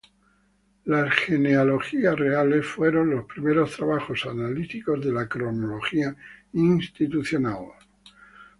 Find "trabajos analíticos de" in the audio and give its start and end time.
3.75-5.11